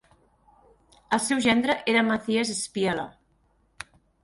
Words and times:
El 1.17 1.21
seu 1.25 1.43
gendre 1.47 1.77
era 1.95 2.03
Mathias 2.09 2.55
Spieler. 2.63 3.07